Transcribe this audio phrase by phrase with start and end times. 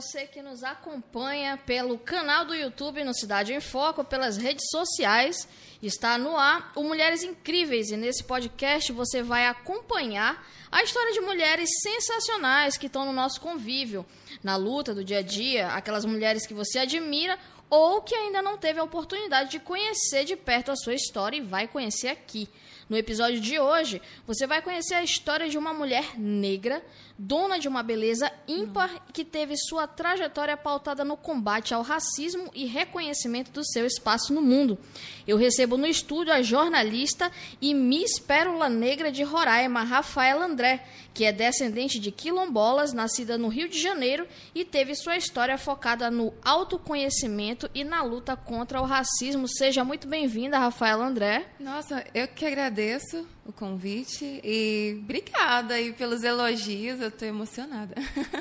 [0.00, 5.46] você que nos acompanha pelo canal do YouTube no Cidade em Foco, pelas redes sociais.
[5.82, 11.20] Está no ar o Mulheres Incríveis e nesse podcast você vai acompanhar a história de
[11.20, 14.06] mulheres sensacionais que estão no nosso convívio,
[14.42, 17.38] na luta do dia a dia, aquelas mulheres que você admira
[17.68, 21.42] ou que ainda não teve a oportunidade de conhecer de perto a sua história e
[21.42, 22.48] vai conhecer aqui.
[22.90, 26.84] No episódio de hoje, você vai conhecer a história de uma mulher negra,
[27.16, 32.66] dona de uma beleza ímpar que teve sua trajetória pautada no combate ao racismo e
[32.66, 34.76] reconhecimento do seu espaço no mundo.
[35.24, 41.24] Eu recebo no estúdio a jornalista e Miss Pérola Negra de Roraima, Rafaela André, que
[41.24, 46.32] é descendente de quilombolas, nascida no Rio de Janeiro e teve sua história focada no
[46.44, 49.48] autoconhecimento e na luta contra o racismo.
[49.48, 51.46] Seja muito bem-vinda, Rafaela André.
[51.58, 57.94] Nossa, eu que agradeço o convite e obrigada aí pelos elogios, eu estou emocionada.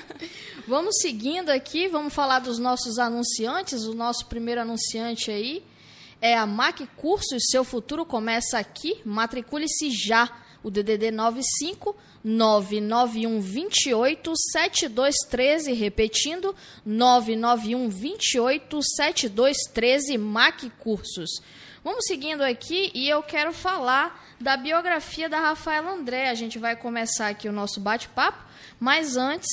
[0.67, 3.85] vamos seguindo aqui, vamos falar dos nossos anunciantes.
[3.85, 5.63] O nosso primeiro anunciante aí
[6.21, 9.01] é a MAC Cursos, seu futuro começa aqui.
[9.03, 10.29] Matricule-se já.
[10.61, 21.41] O DDD 95 991 28 7213, repetindo, 991 28 7213, MAC Cursos.
[21.83, 26.29] Vamos seguindo aqui e eu quero falar da biografia da Rafaela André.
[26.29, 28.43] A gente vai começar aqui o nosso bate-papo,
[28.79, 29.47] mas antes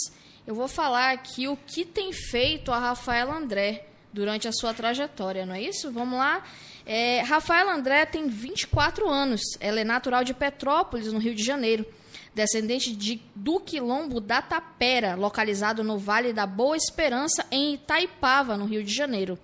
[0.47, 5.44] eu vou falar aqui o que tem feito a Rafaela André durante a sua trajetória,
[5.44, 5.91] não é isso?
[5.92, 6.42] Vamos lá.
[6.84, 9.41] É, Rafaela André tem 24 anos.
[9.61, 11.84] Ela é natural de Petrópolis, no Rio de Janeiro.
[12.36, 18.66] Descendente de, do quilombo da Tapera, localizado no Vale da Boa Esperança, em Itaipava, no
[18.66, 19.38] Rio de Janeiro.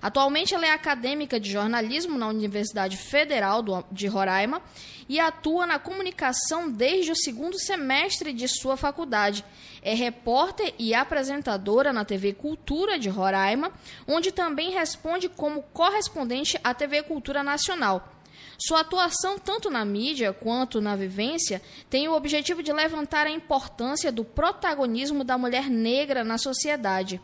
[0.00, 4.62] Atualmente ela é acadêmica de jornalismo na Universidade Federal de Roraima
[5.08, 9.44] e atua na comunicação desde o segundo semestre de sua faculdade.
[9.82, 13.72] É repórter e apresentadora na TV Cultura de Roraima,
[14.06, 18.15] onde também responde como correspondente à TV Cultura Nacional.
[18.58, 24.10] Sua atuação, tanto na mídia quanto na vivência, tem o objetivo de levantar a importância
[24.10, 27.20] do protagonismo da mulher negra na sociedade.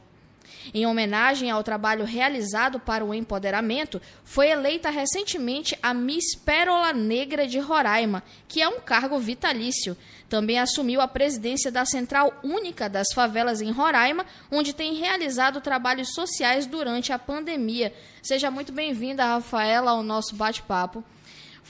[0.72, 7.46] Em homenagem ao trabalho realizado para o empoderamento, foi eleita recentemente a Miss Pérola Negra
[7.46, 9.96] de Roraima, que é um cargo vitalício.
[10.28, 16.14] Também assumiu a presidência da Central Única das Favelas em Roraima, onde tem realizado trabalhos
[16.14, 17.92] sociais durante a pandemia.
[18.22, 21.04] Seja muito bem-vinda, Rafaela, ao nosso bate-papo.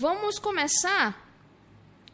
[0.03, 1.17] Vamos começar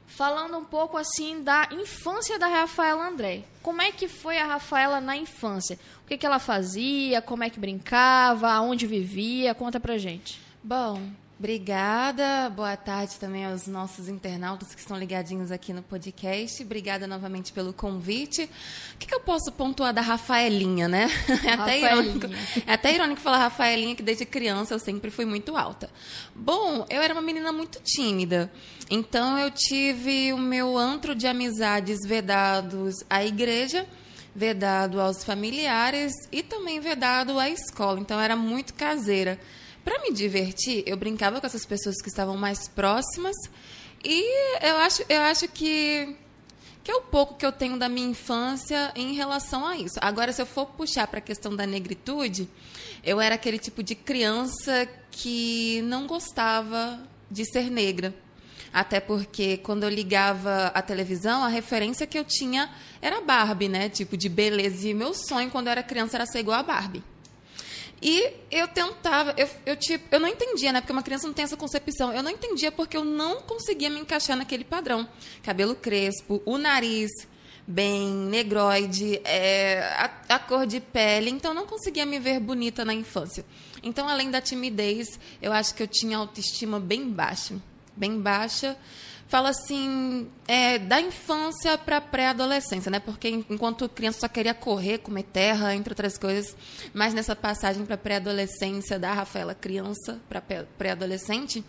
[0.06, 3.44] falando um pouco assim da infância da Rafaela André.
[3.62, 5.78] Como é que foi a Rafaela na infância?
[6.04, 7.22] O que, que ela fazia?
[7.22, 8.50] Como é que brincava?
[8.50, 9.54] Aonde vivia?
[9.54, 10.38] Conta pra gente.
[10.62, 11.00] Bom,
[11.38, 16.60] Obrigada, boa tarde também aos nossos internautas que estão ligadinhos aqui no podcast.
[16.64, 18.50] Obrigada novamente pelo convite.
[18.94, 21.06] O que, que eu posso pontuar da Rafaelinha, né?
[21.46, 22.26] É até, irônico,
[22.66, 25.88] é até irônico falar Rafaelinha, que desde criança eu sempre fui muito alta.
[26.34, 28.50] Bom, eu era uma menina muito tímida,
[28.90, 33.86] então eu tive o meu antro de amizades vedados à igreja
[34.34, 38.00] vedado aos familiares e também vedado à escola.
[38.00, 39.38] Então era muito caseira.
[39.88, 43.34] Para me divertir, eu brincava com essas pessoas que estavam mais próximas
[44.04, 44.22] e
[44.62, 46.14] eu acho, eu acho que
[46.84, 49.98] que é o pouco que eu tenho da minha infância em relação a isso.
[50.02, 52.50] Agora, se eu for puxar para a questão da negritude,
[53.02, 57.00] eu era aquele tipo de criança que não gostava
[57.30, 58.14] de ser negra.
[58.70, 62.68] Até porque quando eu ligava a televisão, a referência que eu tinha
[63.00, 63.88] era Barbie, né?
[63.88, 64.86] Tipo de beleza.
[64.86, 67.02] E meu sonho quando eu era criança era ser igual a Barbie.
[68.00, 70.80] E eu tentava, eu, eu, tipo, eu não entendia, né?
[70.80, 72.12] Porque uma criança não tem essa concepção.
[72.12, 75.08] Eu não entendia porque eu não conseguia me encaixar naquele padrão.
[75.42, 77.10] Cabelo crespo, o nariz
[77.66, 81.28] bem negroide, é, a, a, cor de pele.
[81.28, 83.44] Então, não conseguia me ver bonita na infância.
[83.82, 87.56] Então, além da timidez, eu acho que eu tinha autoestima bem baixa.
[87.94, 88.76] Bem baixa
[89.28, 92.98] fala assim, é, da infância para pré-adolescência, né?
[92.98, 96.56] Porque enquanto criança só queria correr, comer terra, entre outras coisas,
[96.94, 100.40] mas nessa passagem para pré-adolescência da Rafaela criança para
[100.78, 101.62] pré-adolescente,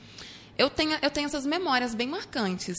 [0.58, 2.78] eu tenho, eu tenho essas memórias bem marcantes.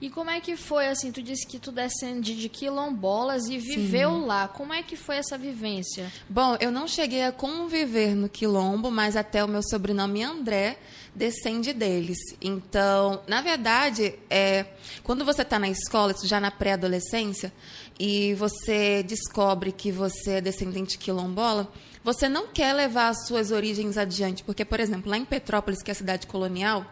[0.00, 4.10] E como é que foi, assim, tu disse que tu descende de quilombolas e viveu
[4.10, 4.26] Sim.
[4.26, 4.48] lá.
[4.48, 6.12] Como é que foi essa vivência?
[6.28, 10.78] Bom, eu não cheguei a conviver no quilombo, mas até o meu sobrenome André
[11.14, 12.18] descende deles.
[12.40, 14.66] Então, na verdade, é,
[15.02, 17.52] quando você está na escola, já na pré-adolescência,
[17.98, 21.70] e você descobre que você é descendente quilombola,
[22.04, 24.42] você não quer levar as suas origens adiante.
[24.44, 26.84] Porque, por exemplo, lá em Petrópolis, que é a cidade colonial,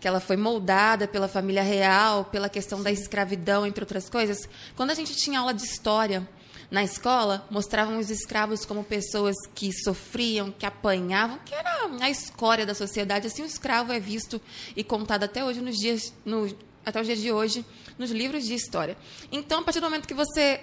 [0.00, 4.90] que ela foi moldada pela família real, pela questão da escravidão, entre outras coisas, quando
[4.90, 6.28] a gente tinha aula de história,
[6.70, 12.66] na escola mostravam os escravos como pessoas que sofriam, que apanhavam, que era a escória
[12.66, 13.26] da sociedade.
[13.26, 14.40] Assim, o escravo é visto
[14.74, 17.64] e contado até hoje nos dias, no, até os dias de hoje,
[17.98, 18.96] nos livros de história.
[19.30, 20.60] Então, a partir do momento que você,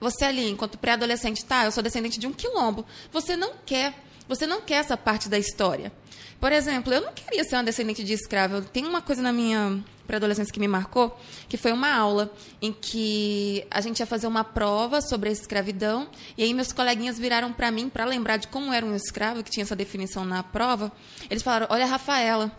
[0.00, 3.94] você ali, enquanto pré-adolescente, tá, eu sou descendente de um quilombo, você não quer,
[4.28, 5.92] você não quer essa parte da história.
[6.40, 8.60] Por exemplo, eu não queria ser uma descendente de escravo.
[8.60, 11.18] Tem uma coisa na minha pré-adolescência que me marcou,
[11.48, 12.30] que foi uma aula
[12.60, 17.18] em que a gente ia fazer uma prova sobre a escravidão, e aí meus coleguinhas
[17.18, 20.42] viraram para mim para lembrar de como era um escravo, que tinha essa definição na
[20.42, 20.92] prova.
[21.30, 22.54] Eles falaram: "Olha, Rafaela,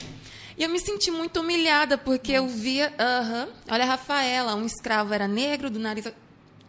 [0.57, 4.65] e eu me senti muito humilhada, porque eu via, uh -huh, olha a Rafaela, um
[4.65, 6.05] escravo era negro, do nariz.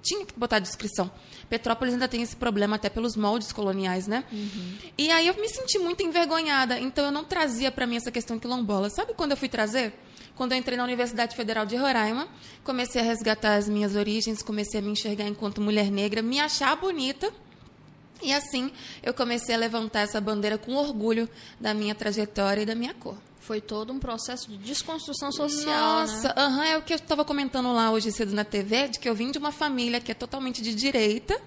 [0.06, 1.10] Tinha que botar a descrição.
[1.50, 4.22] Petrópolis ainda tem esse problema, até pelos moldes coloniais, né?
[4.30, 4.78] Uhum.
[4.96, 8.38] E aí eu me senti muito envergonhada, então eu não trazia para mim essa questão
[8.38, 8.88] quilombola.
[8.88, 9.92] Sabe quando eu fui trazer?
[10.36, 12.28] Quando eu entrei na Universidade Federal de Roraima,
[12.62, 16.76] comecei a resgatar as minhas origens, comecei a me enxergar enquanto mulher negra, me achar
[16.76, 17.32] bonita.
[18.22, 18.70] E assim
[19.02, 21.28] eu comecei a levantar essa bandeira com orgulho
[21.58, 23.16] da minha trajetória e da minha cor.
[23.46, 26.00] Foi todo um processo de desconstrução social.
[26.00, 26.12] Né?
[26.12, 26.46] Nossa, né?
[26.48, 29.14] uhum, é o que eu estava comentando lá hoje cedo na TV, de que eu
[29.14, 31.40] vim de uma família que é totalmente de direita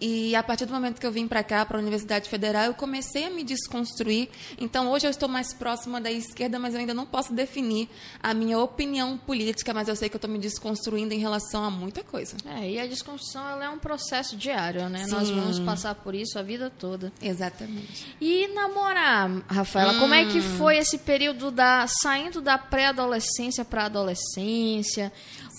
[0.00, 2.74] e a partir do momento que eu vim para cá, para a Universidade Federal, eu
[2.74, 4.28] comecei a me desconstruir.
[4.58, 7.88] Então, hoje eu estou mais próxima da esquerda, mas eu ainda não posso definir
[8.22, 11.70] a minha opinião política, mas eu sei que eu estou me desconstruindo em relação a
[11.70, 12.36] muita coisa.
[12.46, 15.04] É, e a desconstrução ela é um processo diário, né?
[15.04, 15.10] Sim.
[15.10, 17.12] Nós vamos passar por isso a vida toda.
[17.20, 18.16] Exatamente.
[18.20, 20.00] E namorar, Rafaela, hum.
[20.00, 20.56] como é que hum.
[20.56, 23.84] foi esse período da saindo da pré-adolescência para a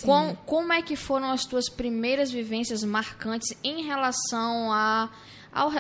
[0.04, 0.38] adolescência?
[0.38, 5.10] Com, como é que foram as tuas primeiras vivências marcantes em relação a,
[5.52, 5.72] ao,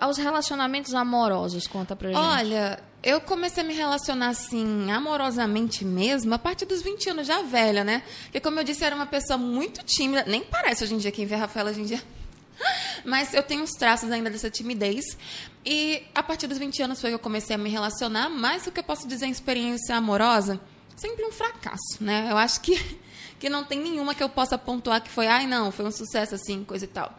[0.00, 1.66] aos relacionamentos amorosos?
[1.66, 2.18] Conta pra gente.
[2.18, 7.42] Olha, eu comecei a me relacionar assim, amorosamente mesmo, a partir dos 20 anos, já
[7.42, 8.02] velha, né?
[8.24, 10.24] Porque, como eu disse, eu era uma pessoa muito tímida.
[10.26, 12.02] Nem parece hoje em dia, quem vê a Rafaela hoje em dia.
[13.04, 15.16] Mas eu tenho uns traços ainda dessa timidez.
[15.64, 18.28] E a partir dos 20 anos foi que eu comecei a me relacionar.
[18.28, 20.60] Mas o que eu posso dizer em experiência amorosa?
[20.94, 22.28] Sempre um fracasso, né?
[22.30, 22.78] Eu acho que
[23.40, 26.34] que não tem nenhuma que eu possa pontuar que foi, ai, não, foi um sucesso
[26.34, 27.18] assim, coisa e tal.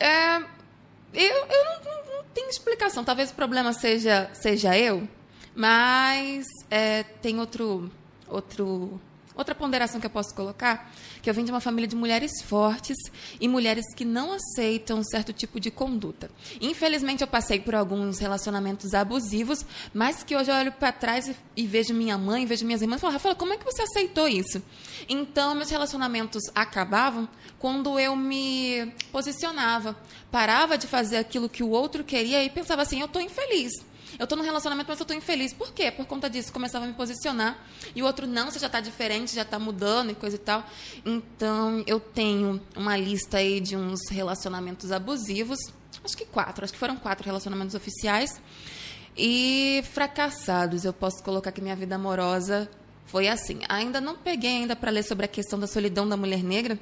[0.00, 0.38] É,
[1.12, 3.04] eu eu não, não, não, tenho explicação.
[3.04, 5.06] Talvez o problema seja, seja eu,
[5.54, 7.90] mas é, tem outro,
[8.26, 8.98] outro
[9.36, 10.90] Outra ponderação que eu posso colocar,
[11.20, 12.96] que eu vim de uma família de mulheres fortes
[13.38, 16.30] e mulheres que não aceitam certo tipo de conduta.
[16.58, 21.36] Infelizmente, eu passei por alguns relacionamentos abusivos, mas que hoje eu olho para trás e,
[21.54, 24.26] e, vejo minha mãe, vejo minhas irmãs e falo, Rafaela, como é que você aceitou
[24.26, 24.62] isso?
[25.06, 27.28] Então, meus relacionamentos acabavam
[27.58, 29.94] quando eu me posicionava,
[30.30, 33.72] parava de fazer aquilo que o outro queria e pensava assim, eu estou infeliz.
[34.18, 35.52] Eu estou num relacionamento, mas eu estou infeliz.
[35.52, 35.90] Por quê?
[35.90, 36.52] Por conta disso.
[36.52, 37.58] Começava a me posicionar.
[37.94, 40.64] E o outro, não, você já está diferente, já está mudando e coisa e tal.
[41.04, 45.58] Então, eu tenho uma lista aí de uns relacionamentos abusivos.
[46.04, 46.64] Acho que quatro.
[46.64, 48.30] Acho que foram quatro relacionamentos oficiais.
[49.16, 50.84] E fracassados.
[50.84, 52.70] Eu posso colocar que minha vida amorosa
[53.06, 53.60] foi assim.
[53.68, 56.78] Ainda não peguei ainda para ler sobre a questão da solidão da mulher negra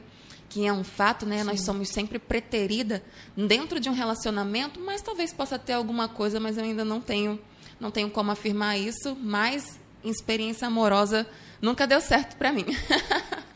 [0.49, 1.39] que é um fato, né?
[1.39, 1.45] Sim.
[1.45, 3.03] Nós somos sempre preterida
[3.37, 7.41] dentro de um relacionamento, mas talvez possa ter alguma coisa, mas eu ainda não tenho,
[7.81, 9.17] não tenho como afirmar isso.
[9.21, 11.27] Mas experiência amorosa
[11.61, 12.67] nunca deu certo para mim.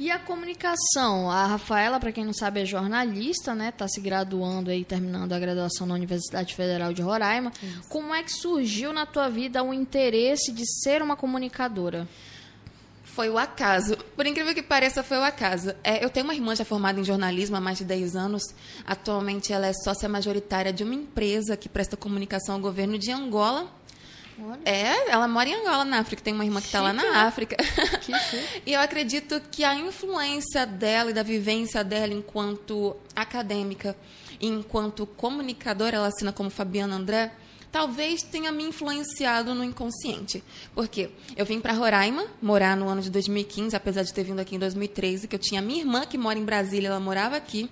[0.00, 1.30] E a comunicação?
[1.30, 3.68] A Rafaela, para quem não sabe, é jornalista, né?
[3.68, 7.52] Está se graduando aí, terminando a graduação na Universidade Federal de Roraima.
[7.62, 7.86] Isso.
[7.90, 12.08] Como é que surgiu na tua vida o interesse de ser uma comunicadora?
[13.14, 13.96] Foi o acaso.
[14.16, 15.74] Por incrível que pareça, foi o acaso.
[15.82, 18.42] É, eu tenho uma irmã já formada em jornalismo há mais de 10 anos.
[18.86, 23.68] Atualmente, ela é sócia majoritária de uma empresa que presta comunicação ao governo de Angola.
[24.42, 24.60] Olha.
[24.64, 26.22] É, ela mora em Angola, na África.
[26.22, 27.56] Tem uma irmã que está lá na África.
[28.64, 33.96] e eu acredito que a influência dela e da vivência dela enquanto acadêmica,
[34.40, 37.32] enquanto comunicadora, ela assina como Fabiana André,
[37.70, 40.42] talvez tenha me influenciado no inconsciente.
[40.74, 44.56] Porque eu vim para Roraima morar no ano de 2015, apesar de ter vindo aqui
[44.56, 47.70] em 2013, que eu tinha minha irmã que mora em Brasília, ela morava aqui,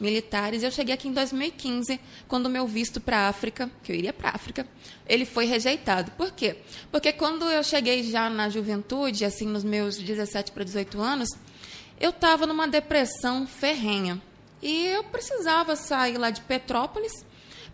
[0.00, 1.98] militares, e eu cheguei aqui em 2015,
[2.28, 4.66] quando meu visto para África, que eu iria para África,
[5.08, 6.10] ele foi rejeitado.
[6.12, 6.56] Por quê?
[6.90, 11.28] Porque quando eu cheguei já na juventude, assim, nos meus 17 para 18 anos,
[11.98, 14.20] eu estava numa depressão ferrenha.
[14.60, 17.12] E eu precisava sair lá de Petrópolis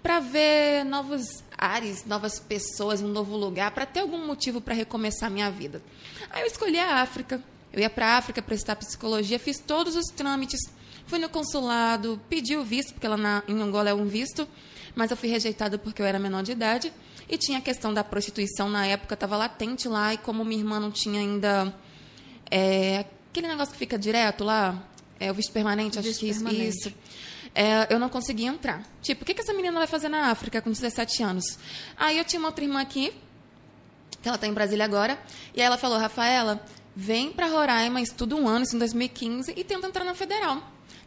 [0.03, 5.31] para ver novos ares, novas pessoas, um novo lugar, para ter algum motivo para recomeçar
[5.31, 5.81] minha vida.
[6.31, 7.43] Aí eu escolhi a África.
[7.73, 10.61] Eu ia para a África prestar psicologia, fiz todos os trâmites,
[11.07, 14.47] fui no consulado, pedi o visto, porque lá na, em Angola é um visto,
[14.95, 16.93] mas eu fui rejeitada porque eu era menor de idade.
[17.29, 20.79] E tinha a questão da prostituição na época, estava latente lá, e como minha irmã
[20.81, 21.73] não tinha ainda
[22.51, 24.83] é, aquele negócio que fica direto lá,
[25.19, 26.43] É o visto permanente, acho Visto que isso.
[26.45, 26.77] permanente.
[26.77, 26.93] isso.
[27.55, 28.83] É, eu não conseguia entrar.
[29.03, 31.59] Tipo, o que, que essa menina vai fazer na África com 17 anos?
[31.97, 33.13] Aí eu tinha uma outra irmã aqui,
[34.23, 35.19] que ela está em Brasília agora,
[35.55, 36.65] e aí ela falou, Rafaela,
[36.97, 40.63] vem para Roraima, estuda um ano, isso em 2015, e tenta entrar na Federal.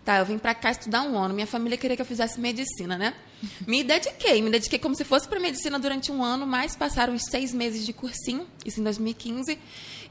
[0.05, 1.33] Tá, eu vim para cá estudar um ano.
[1.33, 3.15] Minha família queria que eu fizesse medicina, né?
[3.65, 7.23] Me dediquei, me dediquei como se fosse para medicina durante um ano, mas passaram os
[7.23, 9.57] seis meses de cursinho, isso em 2015.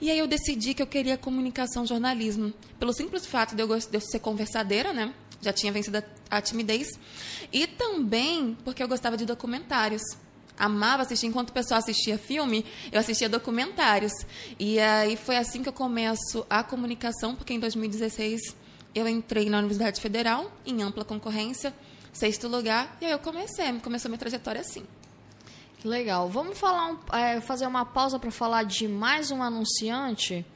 [0.00, 3.86] E aí eu decidi que eu queria comunicação, jornalismo, pelo simples fato de eu, de
[3.92, 5.14] eu ser conversadeira, né?
[5.44, 6.02] Já tinha vencido a,
[6.38, 6.88] a timidez.
[7.52, 10.02] E também porque eu gostava de documentários.
[10.58, 14.12] Amava assistir, enquanto o pessoal assistia filme, eu assistia documentários.
[14.58, 18.40] E aí foi assim que eu começo a comunicação, porque em 2016
[18.94, 21.74] eu entrei na Universidade Federal, em ampla concorrência,
[22.12, 24.84] sexto lugar, e aí eu comecei, começou minha trajetória assim.
[25.84, 26.30] Legal.
[26.30, 30.46] Vamos falar um- é, fazer uma pausa para falar de mais um anunciante?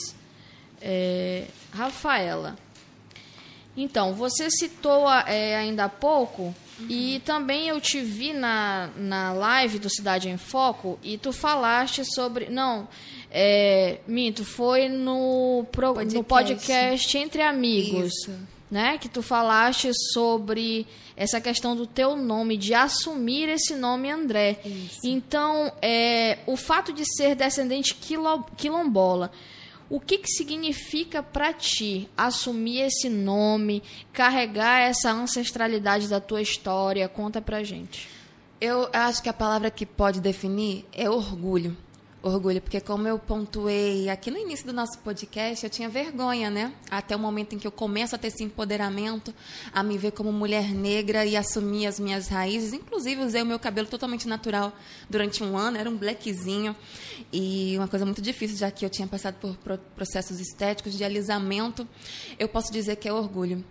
[0.81, 2.57] É, Rafaela,
[3.81, 6.53] então, você citou é, ainda há pouco,
[6.87, 12.03] e também eu te vi na, na live do Cidade em Foco, e tu falaste
[12.05, 12.49] sobre.
[12.49, 12.87] Não,
[13.31, 16.25] é, minto, foi no, pro- no Podcast.
[16.25, 18.13] podcast Entre Amigos.
[18.13, 18.31] Isso.
[18.71, 20.85] Né, que tu falaste sobre
[21.17, 24.59] essa questão do teu nome, de assumir esse nome André.
[24.63, 24.99] Isso.
[25.03, 29.31] Então, é, o fato de ser descendente quilo- quilombola,
[29.89, 33.81] o que, que significa para ti assumir esse nome,
[34.13, 37.09] carregar essa ancestralidade da tua história?
[37.09, 38.07] Conta pra gente.
[38.61, 41.75] Eu acho que a palavra que pode definir é orgulho.
[42.21, 46.73] Orgulho, porque como eu pontuei aqui no início do nosso podcast, eu tinha vergonha, né?
[46.91, 49.33] Até o momento em que eu começo a ter esse empoderamento,
[49.71, 52.73] a me ver como mulher negra e assumir as minhas raízes.
[52.73, 54.73] Inclusive, usei o meu cabelo totalmente natural
[55.09, 56.75] durante um ano, era um blackzinho.
[57.31, 61.05] E uma coisa muito difícil, já que eu tinha passado por pro- processos estéticos de
[61.05, 61.87] alisamento.
[62.37, 63.63] Eu posso dizer que é orgulho.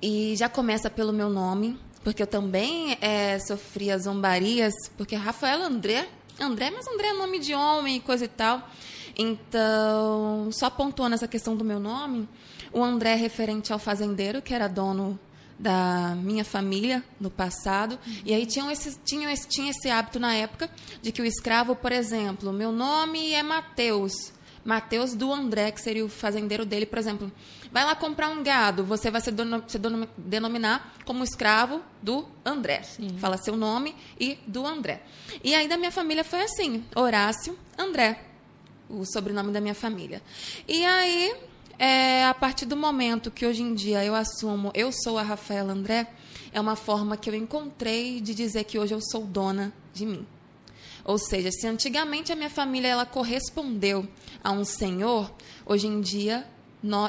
[0.00, 6.08] E já começa pelo meu nome, porque eu também eh, sofria zombarias, porque Rafael André,
[6.40, 8.68] André, mas André é nome de homem e coisa e tal.
[9.16, 12.28] Então, só pontuando essa questão do meu nome,
[12.72, 15.18] o André é referente ao fazendeiro, que era dono
[15.58, 17.98] da minha família no passado.
[18.24, 20.70] E aí tinham esse, tinham esse, tinha esse hábito na época
[21.02, 24.32] de que o escravo, por exemplo, meu nome é Mateus.
[24.64, 27.30] Mateus do André, que seria o fazendeiro dele, por exemplo.
[27.70, 32.26] Vai lá comprar um gado, você vai se, dono- se dono- denominar como escravo do
[32.44, 32.82] André.
[33.18, 35.02] Fala seu nome e do André.
[35.44, 38.22] E aí da minha família foi assim: Horácio André,
[38.88, 40.22] o sobrenome da minha família.
[40.66, 41.34] E aí,
[41.78, 45.72] é, a partir do momento que hoje em dia eu assumo, eu sou a Rafaela
[45.72, 46.06] André,
[46.52, 50.26] é uma forma que eu encontrei de dizer que hoje eu sou dona de mim.
[51.08, 54.06] Ou seja, se antigamente a minha família ela correspondeu
[54.44, 55.32] a um senhor,
[55.64, 56.46] hoje em dia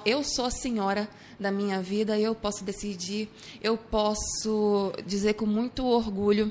[0.05, 1.05] eu sou a senhora
[1.37, 3.29] da minha vida e eu posso decidir,
[3.61, 6.49] eu posso dizer com muito orgulho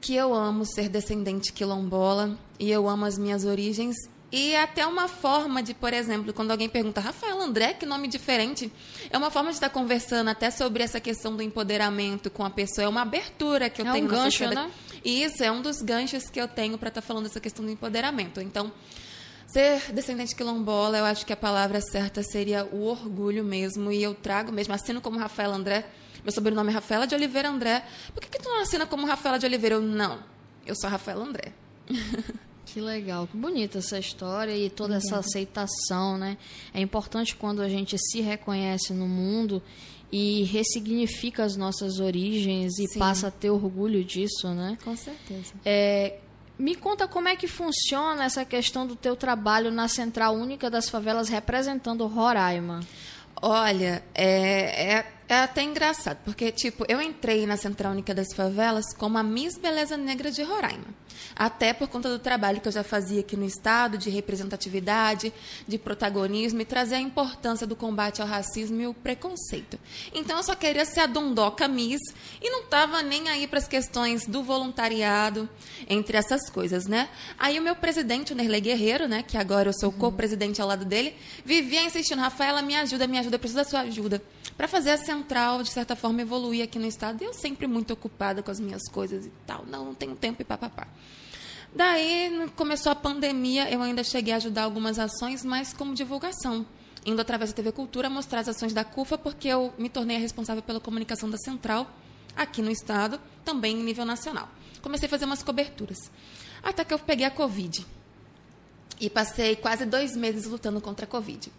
[0.00, 3.94] que eu amo ser descendente quilombola e eu amo as minhas origens.
[4.32, 8.70] E até uma forma de, por exemplo, quando alguém pergunta, Rafael André, que nome diferente,
[9.10, 12.84] é uma forma de estar conversando até sobre essa questão do empoderamento com a pessoa,
[12.84, 14.68] é uma abertura que eu É um tenho na gancho, sociedade.
[14.68, 14.72] né?
[15.04, 17.70] E Isso, é um dos ganchos que eu tenho para estar falando dessa questão do
[17.70, 18.40] empoderamento.
[18.40, 18.72] Então,
[19.46, 24.14] ser descendente quilombola, eu acho que a palavra certa seria o orgulho mesmo, e eu
[24.14, 25.86] trago mesmo, assino como Rafael André,
[26.22, 27.84] meu sobrenome é Rafaela de Oliveira André.
[28.12, 29.76] Por que, que tu não assina como Rafaela de Oliveira?
[29.76, 30.18] Eu, não,
[30.66, 31.52] eu sou Rafaela André.
[32.72, 36.38] Que legal, que bonita essa história e toda essa aceitação, né?
[36.72, 39.60] É importante quando a gente se reconhece no mundo
[40.12, 42.98] e ressignifica as nossas origens e Sim.
[42.98, 44.76] passa a ter orgulho disso, né?
[44.84, 45.52] Com certeza.
[45.64, 46.18] É,
[46.58, 50.88] me conta como é que funciona essa questão do teu trabalho na Central Única das
[50.88, 52.80] Favelas representando Roraima.
[53.42, 58.92] Olha, é, é, é até engraçado, porque, tipo, eu entrei na Central Única das Favelas
[58.94, 60.84] como a Miss Beleza Negra de Roraima.
[61.34, 65.32] Até por conta do trabalho que eu já fazia aqui no Estado, de representatividade,
[65.66, 69.78] de protagonismo e trazer a importância do combate ao racismo e o preconceito.
[70.14, 72.00] Então, eu só queria ser a dondoca Miss
[72.40, 75.48] e não estava nem aí para as questões do voluntariado,
[75.88, 77.08] entre essas coisas, né?
[77.38, 80.84] Aí o meu presidente, o Nerley Guerreiro, né, que agora eu sou co-presidente ao lado
[80.84, 84.22] dele, vivia insistindo, Rafaela, me ajuda, me ajuda, eu preciso da sua ajuda
[84.60, 87.22] para fazer a central, de certa forma, evoluir aqui no estado.
[87.22, 89.64] E eu sempre muito ocupada com as minhas coisas e tal.
[89.64, 90.86] Não, não tenho tempo e papapá.
[91.74, 96.66] Daí começou a pandemia, eu ainda cheguei a ajudar algumas ações, mas como divulgação.
[97.06, 100.20] Indo através da TV Cultura mostrar as ações da CUFA, porque eu me tornei a
[100.20, 101.90] responsável pela comunicação da central
[102.36, 104.46] aqui no estado, também em nível nacional.
[104.82, 106.10] Comecei a fazer umas coberturas.
[106.62, 107.86] Até que eu peguei a Covid.
[109.00, 111.50] E passei quase dois meses lutando contra a Covid.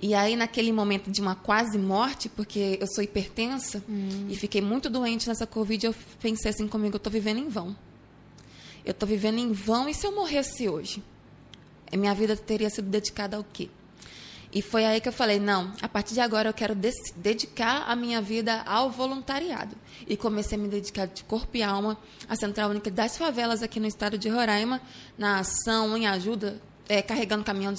[0.00, 4.26] E aí, naquele momento de uma quase morte, porque eu sou hipertensa hum.
[4.28, 7.76] e fiquei muito doente nessa Covid, eu pensei assim comigo: eu estou vivendo em vão.
[8.84, 11.02] Eu estou vivendo em vão, e se eu morresse hoje?
[11.92, 13.68] Minha vida teria sido dedicada ao quê?
[14.52, 16.74] E foi aí que eu falei: não, a partir de agora eu quero
[17.16, 19.76] dedicar a minha vida ao voluntariado.
[20.06, 23.80] E comecei a me dedicar de corpo e alma à Central Única das Favelas aqui
[23.80, 24.80] no estado de Roraima,
[25.18, 27.74] na ação, em ajuda é, carregando caminhão,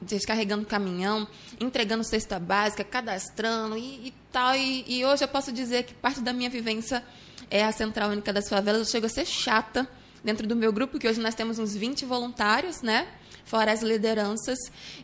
[0.00, 1.26] descarregando caminhão,
[1.58, 4.54] entregando cesta básica, cadastrando e, e tal.
[4.54, 7.02] E, e, hoje eu posso dizer que parte da minha vivência
[7.50, 8.80] é a Central Única das Favelas.
[8.80, 9.88] Eu chego a ser chata
[10.22, 13.08] dentro do meu grupo, que hoje nós temos uns 20 voluntários, né?
[13.44, 14.58] Fora as lideranças.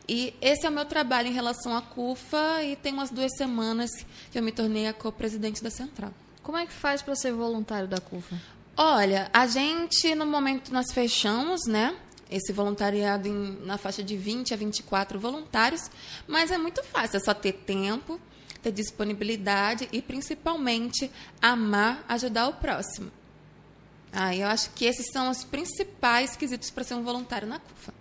[0.08, 3.90] E esse é o meu trabalho em relação à CUFA e tem umas duas semanas
[4.30, 6.12] que eu me tornei a co-presidente da Central.
[6.42, 8.36] Como é que faz para ser voluntário da CUFA?
[8.76, 11.96] Olha, a gente, no momento, nós fechamos, né?
[12.30, 15.90] Esse voluntariado em, na faixa de 20 a 24 voluntários,
[16.26, 18.20] mas é muito fácil, é só ter tempo,
[18.62, 23.10] ter disponibilidade e principalmente amar ajudar o próximo.
[24.12, 27.95] Ah, eu acho que esses são os principais quesitos para ser um voluntário na CUFA.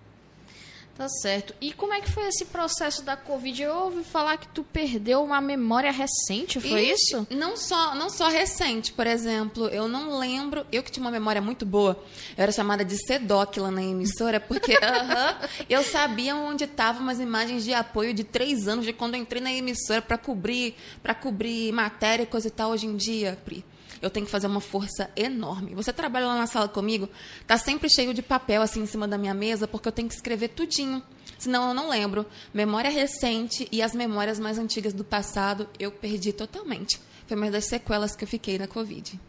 [0.98, 1.54] Tá certo.
[1.60, 3.62] E como é que foi esse processo da Covid?
[3.62, 7.28] Eu ouvi falar que tu perdeu uma memória recente, foi isso?
[7.30, 11.42] Não só, não só recente, por exemplo, eu não lembro, eu que tinha uma memória
[11.42, 12.02] muito boa,
[12.38, 17.20] eu era chamada de sedóquila na emissora, porque uh -huh, eu sabia onde estavam umas
[17.20, 21.14] imagens de apoio de três anos de quando eu entrei na emissora para cobrir, para
[21.14, 23.66] cobrir matéria e coisa e tal hoje em dia, Pri
[24.06, 25.74] eu tenho que fazer uma força enorme.
[25.74, 27.10] Você trabalha lá na sala comigo,
[27.48, 30.14] tá sempre cheio de papel assim em cima da minha mesa, porque eu tenho que
[30.14, 31.02] escrever tudinho.
[31.40, 32.26] Senão eu não lembro.
[32.54, 37.00] Memória recente e as memórias mais antigas do passado eu perdi totalmente.
[37.28, 39.20] Foi uma das sequelas que eu fiquei na Covid.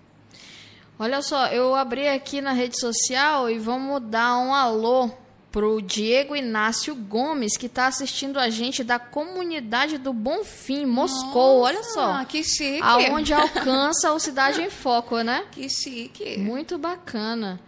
[0.98, 5.10] Olha só, eu abri aqui na rede social e vamos dar um alô
[5.56, 11.60] pro Diego Inácio Gomes, que está assistindo a gente da comunidade do Bonfim, Moscou.
[11.60, 12.24] Nossa, Olha só.
[12.26, 12.82] Que chique.
[12.82, 15.46] Aonde alcança o Cidade em Foco, né?
[15.50, 16.36] Que chique.
[16.36, 17.58] Muito bacana.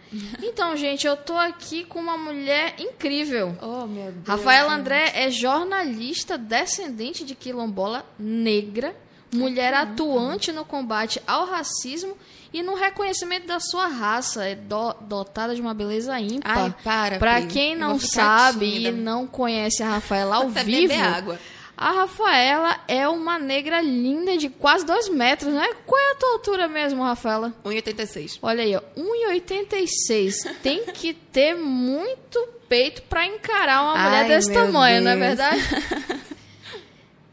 [0.43, 3.57] Então, gente, eu tô aqui com uma mulher incrível.
[3.59, 4.27] Oh, meu Deus.
[4.27, 8.95] Rafaela André é jornalista descendente de quilombola negra,
[9.33, 12.15] mulher atuante no combate ao racismo
[12.53, 16.57] e no reconhecimento da sua raça, é do, dotada de uma beleza ímpar.
[16.57, 17.17] Ai, para.
[17.19, 18.89] Pra quem não sabe tímida.
[18.89, 21.39] e não conhece a Rafaela ao vivo, água.
[21.77, 25.67] a Rafaela é uma negra linda de quase dois metros, né?
[25.85, 27.53] Qual é a tua altura mesmo, Rafaela?
[27.63, 28.39] 1,86.
[28.41, 30.55] Olha aí, ó, 1,86.
[30.61, 35.05] Tem que ter muito peito para encarar uma mulher Ai, desse tamanho, Deus.
[35.05, 35.61] não é verdade?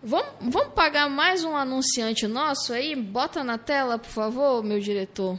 [0.08, 2.94] Vamos, vamos pagar mais um anunciante nosso aí?
[2.94, 5.36] Bota na tela, por favor, meu diretor.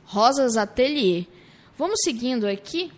[0.04, 1.26] Rosas Atelier.
[1.78, 2.92] Vamos seguindo aqui.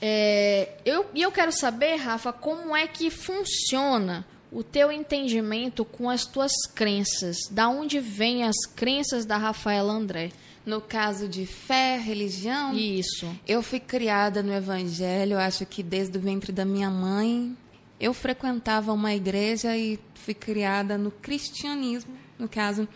[0.00, 6.08] É, eu, e eu quero saber, Rafa, como é que funciona o teu entendimento com
[6.08, 7.36] as tuas crenças?
[7.50, 10.32] Da onde vêm as crenças da Rafaela André?
[10.66, 13.32] No caso de fé, religião, isso.
[13.46, 17.56] Eu fui criada no evangelho, acho que desde o ventre da minha mãe,
[18.00, 22.88] eu frequentava uma igreja e fui criada no cristianismo, no caso,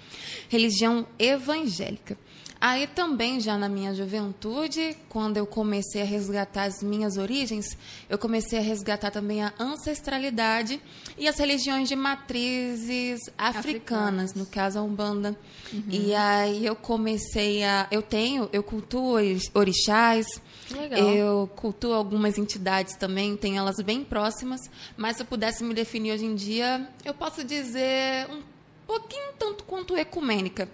[0.48, 2.18] religião evangélica.
[2.60, 7.64] Aí também, já na minha juventude, quando eu comecei a resgatar as minhas origens,
[8.06, 10.78] eu comecei a resgatar também a ancestralidade
[11.16, 14.34] e as religiões de matrizes africanas, africanas.
[14.34, 15.34] no caso a Umbanda.
[15.72, 15.84] Uhum.
[15.88, 17.88] E aí eu comecei a.
[17.90, 19.16] Eu tenho, eu cultuo
[19.54, 20.26] orixás.
[20.70, 20.98] Legal.
[20.98, 24.60] Eu cultuo algumas entidades também, tenho elas bem próximas,
[24.98, 28.42] mas se eu pudesse me definir hoje em dia, eu posso dizer um
[28.86, 30.68] pouquinho tanto quanto ecumênica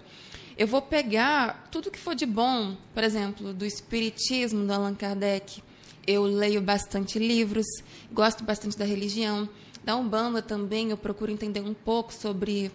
[0.57, 5.61] eu vou pegar tudo que for de bom, por exemplo, do Espiritismo, do Allan Kardec.
[6.05, 7.65] Eu leio bastante livros,
[8.11, 9.47] gosto bastante da religião,
[9.83, 12.71] Da Umbanda também eu procuro entender um pouco sobre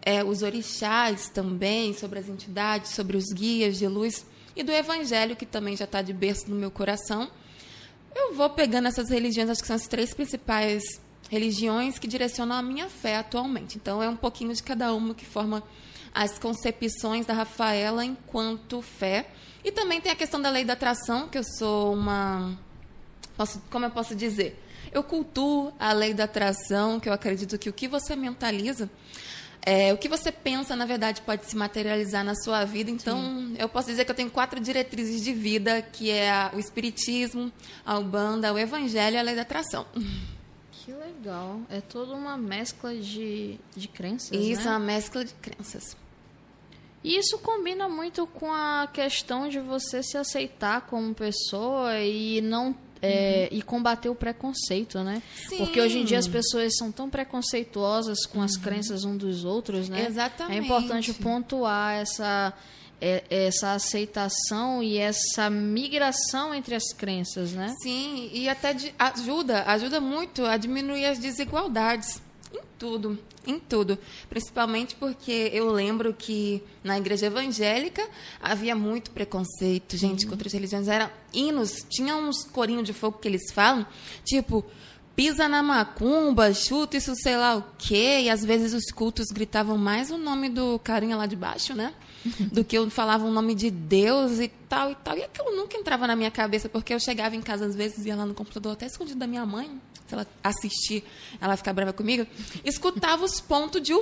[0.00, 4.24] é, os orixás também, sobre as entidades, sobre os guias de luz
[4.56, 7.28] e do Evangelho, que também já está de berço no meu coração.
[8.14, 10.82] Eu vou pegando essas religiões, acho que são as três principais
[11.28, 13.76] religiões que direcionam a minha fé atualmente.
[13.76, 15.62] Então, é um pouquinho de cada uma que forma
[16.14, 19.28] as concepções da Rafaela enquanto fé.
[19.64, 22.56] E também tem a questão da lei da atração, que eu sou uma.
[23.36, 24.62] Posso, como eu posso dizer?
[24.92, 28.88] Eu cultuo a lei da atração, que eu acredito que o que você mentaliza
[29.66, 32.90] é, o que você pensa, na verdade, pode se materializar na sua vida.
[32.90, 33.54] Então, Sim.
[33.58, 37.50] eu posso dizer que eu tenho quatro diretrizes de vida, que é a, o espiritismo,
[37.84, 39.86] a ubanda, o evangelho e a lei da atração.
[40.70, 41.62] Que legal.
[41.70, 44.70] É toda uma mescla de, de crenças, Isso, né?
[44.70, 45.96] uma mescla de crenças.
[47.04, 52.74] E isso combina muito com a questão de você se aceitar como pessoa e não
[53.02, 53.58] é, uhum.
[53.58, 55.22] e combater o preconceito, né?
[55.46, 55.58] Sim.
[55.58, 58.44] Porque hoje em dia as pessoas são tão preconceituosas com uhum.
[58.44, 60.06] as crenças um dos outros, né?
[60.06, 60.58] Exatamente.
[60.58, 62.54] É importante pontuar essa
[62.98, 67.74] é, essa aceitação e essa migração entre as crenças, né?
[67.82, 72.22] Sim, e até ajuda, ajuda muito a diminuir as desigualdades
[72.54, 73.98] em tudo, em tudo.
[74.30, 78.06] Principalmente porque eu lembro que na igreja evangélica
[78.40, 80.30] havia muito preconceito, gente, uhum.
[80.30, 80.86] contra as religiões.
[80.86, 83.84] Eram hinos, tinha uns corinhos de fogo que eles falam,
[84.24, 84.64] tipo,
[85.16, 88.20] pisa na macumba, chuta isso sei lá o quê.
[88.22, 91.92] E às vezes os cultos gritavam mais o nome do carinha lá de baixo, né?
[92.50, 95.18] Do que eu falava o nome de Deus e tal e tal.
[95.18, 98.16] E aquilo nunca entrava na minha cabeça, porque eu chegava em casa às vezes, ia
[98.16, 101.04] lá no computador, até escondido da minha mãe, se ela assistir,
[101.40, 102.26] ela ficar brava comigo,
[102.64, 103.92] escutava os pontos de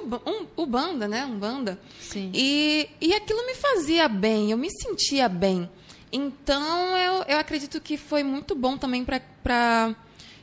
[0.56, 1.24] Ubanda, né?
[1.24, 1.78] Umbanda.
[2.00, 2.30] Sim.
[2.34, 5.68] E, e aquilo me fazia bem, eu me sentia bem.
[6.10, 9.96] Então, eu, eu acredito que foi muito bom também para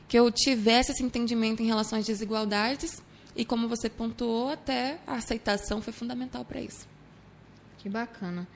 [0.08, 3.00] que eu tivesse esse entendimento em relação às desigualdades.
[3.36, 6.88] E como você pontuou, até a aceitação foi fundamental para isso.
[7.78, 8.48] Que bacana.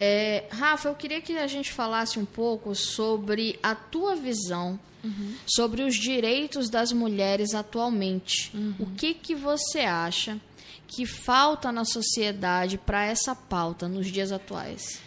[0.00, 5.34] É, Rafa, eu queria que a gente falasse um pouco sobre a tua visão uhum.
[5.46, 8.50] sobre os direitos das mulheres atualmente.
[8.54, 8.74] Uhum.
[8.78, 10.40] O que, que você acha
[10.88, 15.00] que falta na sociedade para essa pauta nos dias atuais?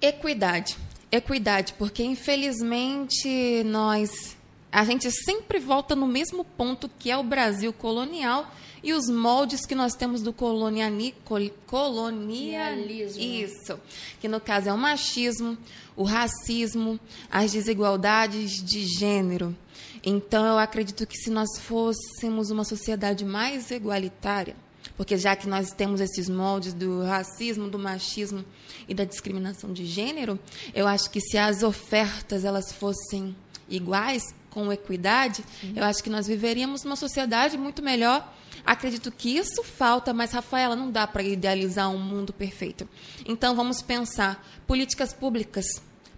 [0.00, 0.76] Equidade.
[1.12, 4.36] Equidade, porque infelizmente nós
[4.72, 9.66] a gente sempre volta no mesmo ponto que é o Brasil colonial e os moldes
[9.66, 13.22] que nós temos do coloniali, col, colonialismo.
[13.22, 13.78] Isso.
[14.20, 15.56] Que no caso é o machismo,
[15.96, 16.98] o racismo,
[17.30, 19.56] as desigualdades de gênero.
[20.04, 24.56] Então eu acredito que se nós fôssemos uma sociedade mais igualitária,
[24.96, 28.44] porque já que nós temos esses moldes do racismo, do machismo
[28.88, 30.38] e da discriminação de gênero,
[30.74, 33.36] eu acho que se as ofertas elas fossem
[33.68, 35.74] iguais, com equidade, Sim.
[35.76, 38.30] eu acho que nós viveríamos numa sociedade muito melhor
[38.64, 42.88] Acredito que isso falta, mas, Rafaela, não dá para idealizar um mundo perfeito.
[43.26, 44.44] Então, vamos pensar.
[44.66, 45.64] Políticas públicas.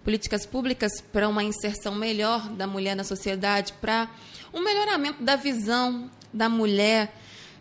[0.03, 4.09] Políticas públicas para uma inserção melhor da mulher na sociedade, para
[4.53, 7.13] um melhoramento da visão da mulher,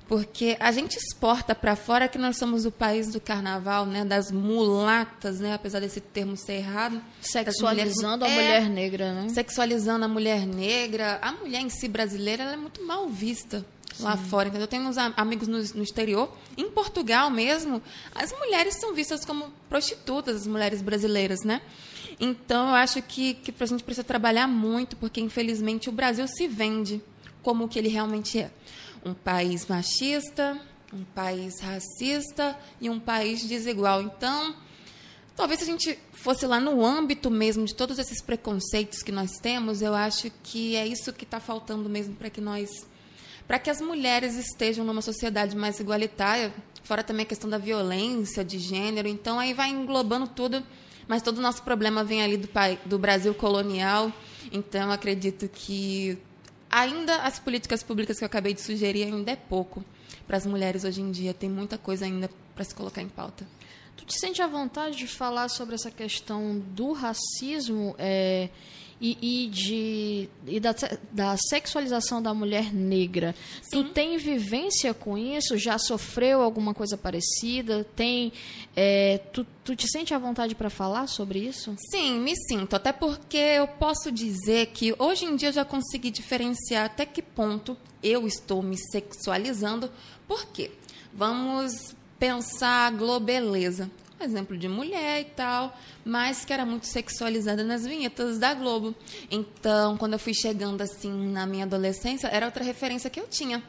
[0.09, 4.31] porque a gente exporta para fora que nós somos o país do carnaval, né, das
[4.31, 9.29] mulatas, né, apesar desse termo ser errado, sexualizando mulheres, a é, mulher negra, né?
[9.29, 13.65] Sexualizando a mulher negra, a mulher em si brasileira é muito mal vista
[14.01, 14.49] lá fora.
[14.49, 16.31] Então, eu tenho uns amigos no, no, exterior.
[16.57, 17.83] Em Portugal mesmo,
[18.15, 21.61] as mulheres são vistas como prostitutas, as mulheres brasileiras, né?
[22.21, 26.47] Então, eu acho que, que a gente precisa trabalhar muito, porque, infelizmente, o Brasil se
[26.47, 27.03] vende
[27.43, 28.51] como o que ele realmente é.
[29.05, 30.61] Um país machista,
[30.93, 34.03] um país racista e um país desigual.
[34.03, 34.55] Então,
[35.35, 39.39] talvez se a gente fosse lá no âmbito mesmo de todos esses preconceitos que nós
[39.39, 42.87] temos, eu acho que é isso que está faltando mesmo para que nós
[43.53, 48.43] para que as mulheres estejam numa sociedade mais igualitária, fora também a questão da violência
[48.43, 49.07] de gênero.
[49.07, 50.65] Então, aí vai englobando tudo,
[51.07, 52.49] mas todo o nosso problema vem ali do,
[52.87, 54.11] do Brasil colonial.
[54.51, 56.17] Então, acredito que
[56.71, 59.85] ainda as políticas públicas que eu acabei de sugerir ainda é pouco
[60.27, 61.35] para as mulheres hoje em dia.
[61.35, 63.47] Tem muita coisa ainda para se colocar em pauta.
[63.99, 67.95] Tu te sente à vontade de falar sobre essa questão do racismo?
[67.99, 68.49] É
[69.03, 70.73] e, e de, e da,
[71.11, 73.35] da sexualização da mulher negra.
[73.61, 73.83] Sim.
[73.83, 75.59] Tu tem vivência com isso?
[75.59, 77.85] Já sofreu alguma coisa parecida?
[77.97, 78.33] Tem,
[78.77, 81.75] é, tu, tu te sente à vontade para falar sobre isso?
[81.91, 82.77] Sim, me sinto.
[82.77, 87.21] Até porque eu posso dizer que hoje em dia eu já consegui diferenciar até que
[87.21, 89.91] ponto eu estou me sexualizando.
[90.29, 90.71] Por quê?
[91.13, 93.91] Vamos pensar a globeleza.
[94.23, 98.95] Exemplo de mulher e tal, mas que era muito sexualizada nas vinhetas da Globo.
[99.31, 103.63] Então, quando eu fui chegando assim na minha adolescência, era outra referência que eu tinha.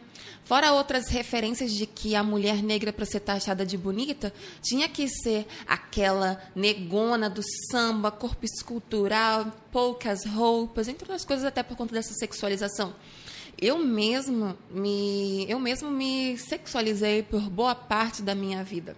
[0.46, 5.08] Fora outras referências de que a mulher negra, para ser taxada de bonita, tinha que
[5.08, 11.94] ser aquela negona do samba, corpo escultural, poucas roupas, entre outras coisas, até por conta
[11.94, 12.94] dessa sexualização.
[13.60, 18.98] Eu mesmo me, eu mesmo me sexualizei por boa parte da minha vida.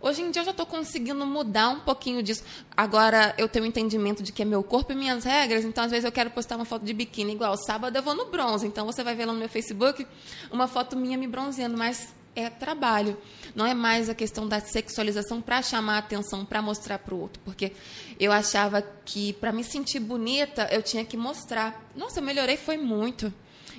[0.00, 2.44] Hoje em dia eu já estou conseguindo mudar um pouquinho disso.
[2.76, 5.90] Agora eu tenho o entendimento de que é meu corpo e minhas regras, então às
[5.90, 7.56] vezes eu quero postar uma foto de biquíni igual.
[7.56, 10.06] Sábado eu vou no bronze, então você vai ver lá no meu Facebook
[10.50, 13.16] uma foto minha me bronzeando, mas é trabalho.
[13.54, 17.20] Não é mais a questão da sexualização para chamar a atenção, para mostrar para o
[17.20, 17.40] outro.
[17.44, 17.72] Porque
[18.20, 21.90] eu achava que para me sentir bonita eu tinha que mostrar.
[21.96, 23.32] Nossa, eu melhorei foi muito.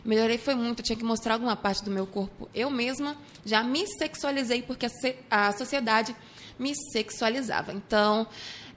[0.03, 2.49] Melhorei foi muito, eu tinha que mostrar alguma parte do meu corpo.
[2.53, 4.87] Eu mesma já me sexualizei porque
[5.29, 6.15] a, sociedade
[6.57, 7.73] me sexualizava.
[7.73, 8.27] Então,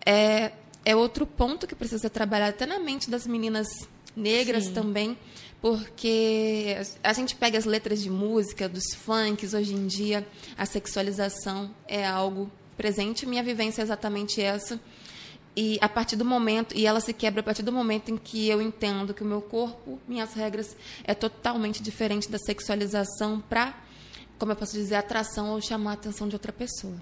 [0.05, 0.53] é,
[0.85, 3.69] é outro ponto que precisa ser trabalhado até na mente das meninas
[4.17, 4.73] negras Sim.
[4.75, 5.19] também,
[5.61, 11.75] porque a gente pega as letras de música, dos funks, hoje em dia a sexualização
[11.87, 13.27] é algo presente.
[13.27, 14.81] Minha vivência é exatamente essa.
[15.55, 18.49] E a partir do momento, e ela se quebra a partir do momento em que
[18.49, 23.75] eu entendo que o meu corpo, minhas regras, é totalmente diferente da sexualização para,
[24.39, 26.95] como eu posso dizer, atração ou chamar a atenção de outra pessoa.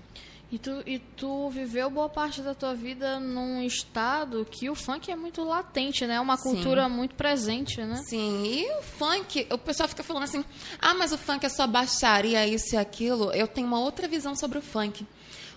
[0.52, 5.08] E tu, e tu viveu boa parte da tua vida num estado que o funk
[5.08, 6.14] é muito latente, né?
[6.14, 6.90] É uma cultura Sim.
[6.90, 8.02] muito presente, né?
[8.08, 10.44] Sim, e o funk, o pessoal fica falando assim,
[10.80, 13.30] ah, mas o funk é só baixaria, isso e aquilo.
[13.30, 15.06] Eu tenho uma outra visão sobre o funk.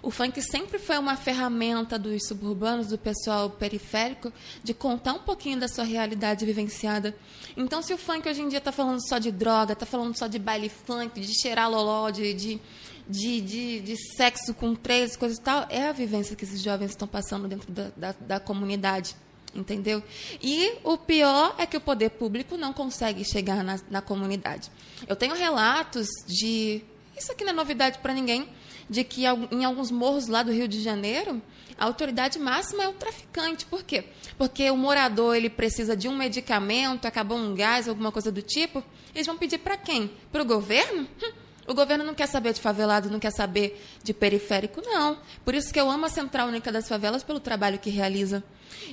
[0.03, 5.57] O funk sempre foi uma ferramenta dos suburbanos, do pessoal periférico, de contar um pouquinho
[5.57, 7.15] da sua realidade vivenciada.
[7.55, 10.27] Então, se o funk hoje em dia está falando só de droga, está falando só
[10.27, 12.61] de baile funk, de cheirar loló, de, de,
[13.07, 16.91] de, de, de sexo com três, coisas e tal, é a vivência que esses jovens
[16.91, 19.15] estão passando dentro da, da, da comunidade
[19.55, 20.01] entendeu?
[20.41, 24.71] E o pior é que o poder público não consegue chegar na, na comunidade.
[25.07, 26.83] Eu tenho relatos de.
[27.15, 28.49] Isso aqui não é novidade para ninguém
[28.89, 31.41] de que em alguns morros lá do Rio de Janeiro,
[31.77, 33.65] a autoridade máxima é o traficante.
[33.65, 34.05] Por quê?
[34.37, 38.83] Porque o morador ele precisa de um medicamento, acabou um gás, alguma coisa do tipo.
[39.13, 40.11] Eles vão pedir para quem?
[40.31, 41.07] Para o governo?
[41.21, 41.31] Hum,
[41.67, 45.17] o governo não quer saber de favelado, não quer saber de periférico, não.
[45.45, 48.43] Por isso que eu amo a Central Única das Favelas pelo trabalho que realiza.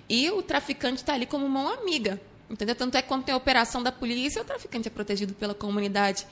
[0.09, 2.21] E o traficante está ali como mão amiga.
[2.51, 2.75] Entendeu?
[2.75, 6.27] Tanto é que quando tem a operação da polícia, o traficante é protegido pela comunidade.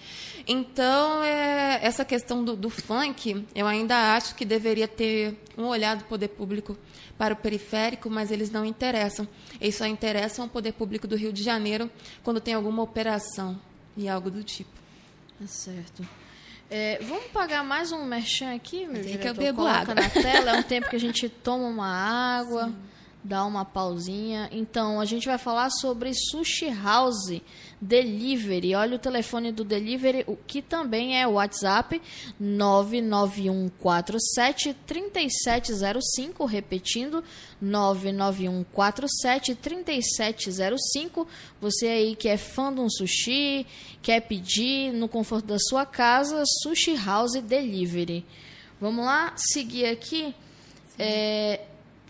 [0.48, 5.94] Então, é, essa questão do, do, funk, eu ainda acho que deveria ter um olhar
[5.94, 6.76] do poder público
[7.16, 9.28] para o periférico, mas eles não interessam.
[9.60, 11.88] Eles só interessam ao poder público do Rio de Janeiro
[12.24, 13.56] quando tem alguma operação
[13.96, 14.70] e algo do tipo.
[15.40, 16.04] É certo.
[16.68, 19.94] É, vamos pagar mais um merchan aqui, meu Tem que eu bebo Coloca água.
[19.94, 22.66] na tela, é um tempo que a gente toma uma água.
[22.74, 24.48] Sim dar uma pausinha.
[24.52, 27.40] Então, a gente vai falar sobre Sushi House
[27.80, 28.74] Delivery.
[28.74, 32.00] Olha o telefone do Delivery, o que também é o WhatsApp
[32.38, 37.24] 99147 3705, repetindo
[37.60, 41.26] 99147 3705.
[41.60, 43.66] Você aí que é fã de um sushi,
[44.00, 48.24] quer pedir no conforto da sua casa, Sushi House Delivery.
[48.80, 50.32] Vamos lá, seguir aqui.
[50.98, 51.60] É,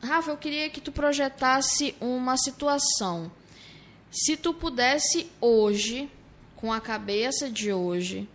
[0.03, 3.31] Rafa, eu queria que tu projetasse uma situação.
[4.11, 6.09] Se tu pudesse hoje,
[6.57, 8.29] com a cabeça de hoje,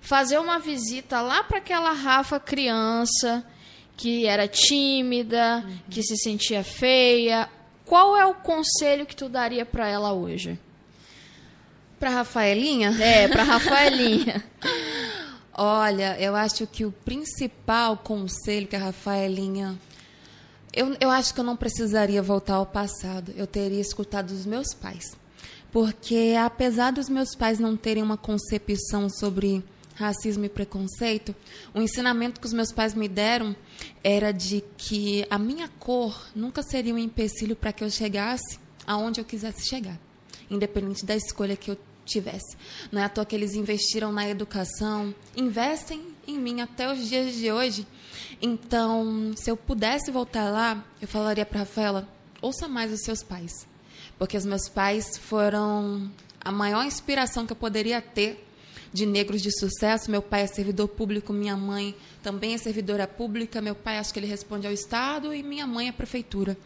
[0.00, 3.44] fazer uma visita lá para aquela Rafa criança
[3.96, 5.78] que era tímida, uhum.
[5.88, 7.48] que se sentia feia,
[7.84, 10.58] qual é o conselho que tu daria para ela hoje?
[11.98, 12.90] Para Rafaelinha?
[13.00, 14.42] É, para Rafaelinha.
[15.54, 19.78] Olha, eu acho que o principal conselho que a Rafaelinha
[20.72, 23.32] eu, eu acho que eu não precisaria voltar ao passado.
[23.36, 25.04] Eu teria escutado os meus pais.
[25.70, 29.62] Porque, apesar dos meus pais não terem uma concepção sobre
[29.94, 31.34] racismo e preconceito,
[31.74, 33.54] o ensinamento que os meus pais me deram
[34.02, 39.20] era de que a minha cor nunca seria um empecilho para que eu chegasse aonde
[39.20, 39.98] eu quisesse chegar,
[40.50, 42.56] independente da escolha que eu tivesse.
[42.90, 47.34] Não é à toa que eles investiram na educação, investem em mim até os dias
[47.34, 47.86] de hoje
[48.42, 52.08] então, se eu pudesse voltar lá, eu falaria para Rafaela:
[52.40, 53.68] ouça mais os seus pais.
[54.18, 58.44] Porque os meus pais foram a maior inspiração que eu poderia ter
[58.92, 60.10] de negros de sucesso.
[60.10, 63.60] Meu pai é servidor público, minha mãe também é servidora pública.
[63.60, 66.58] Meu pai acho que ele responde ao Estado e minha mãe é prefeitura.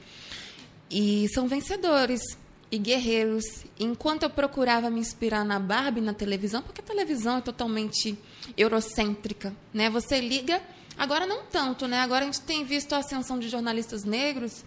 [0.91, 2.23] E são vencedores
[2.71, 3.45] e guerreiros.
[3.79, 8.19] Enquanto eu procurava me inspirar na Barbie na televisão, porque a televisão é totalmente
[8.57, 9.89] eurocêntrica, né?
[9.91, 10.61] Você liga
[10.99, 12.01] Agora não tanto, né?
[12.01, 14.65] Agora a gente tem visto a ascensão de jornalistas negros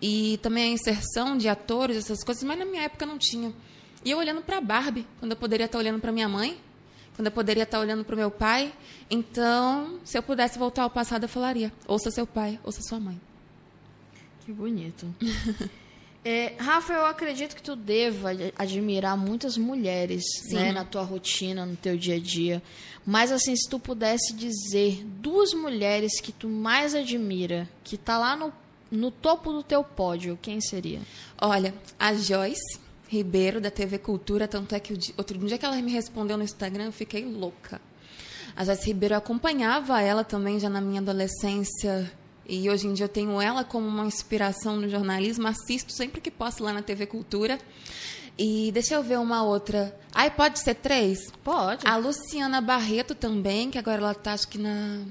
[0.00, 3.52] e também a inserção de atores, essas coisas, mas na minha época não tinha.
[4.04, 6.56] E eu olhando para Barbie, quando eu poderia estar olhando para minha mãe,
[7.16, 8.72] quando eu poderia estar olhando para o meu pai.
[9.10, 13.20] Então, se eu pudesse voltar ao passado, eu falaria: ouça seu pai, ouça sua mãe.
[14.44, 15.12] Que bonito.
[16.24, 21.76] É, Rafa, eu acredito que tu deva admirar muitas mulheres né, na tua rotina, no
[21.76, 22.62] teu dia a dia.
[23.04, 28.34] Mas assim, se tu pudesse dizer duas mulheres que tu mais admira, que tá lá
[28.34, 28.50] no,
[28.90, 31.02] no topo do teu pódio, quem seria?
[31.38, 35.66] Olha, a Joyce Ribeiro, da TV Cultura, tanto é que o dia, outro dia que
[35.66, 37.82] ela me respondeu no Instagram, eu fiquei louca.
[38.56, 42.10] A Joyce Ribeiro eu acompanhava ela também já na minha adolescência
[42.46, 46.30] e hoje em dia eu tenho ela como uma inspiração no jornalismo, assisto sempre que
[46.30, 47.58] posso lá na TV Cultura.
[48.36, 49.96] E deixa eu ver uma outra.
[50.12, 51.30] Ai, pode ser três?
[51.42, 51.86] Pode.
[51.86, 55.02] A Luciana Barreto também, que agora ela está acho que na.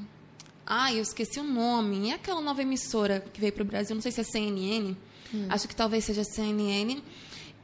[0.65, 2.10] Ai, eu esqueci o nome.
[2.10, 4.96] E aquela nova emissora que veio para o Brasil, não sei se é CNN.
[5.34, 5.48] Hum.
[5.50, 7.02] Acho que talvez seja CNN.